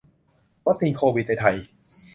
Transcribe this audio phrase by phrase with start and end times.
[0.65, 1.55] วัคซีนโควิดในไทย